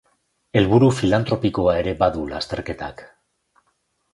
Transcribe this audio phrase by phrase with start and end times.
[0.61, 3.05] Helburu filantropikoa ere badu lasterketak.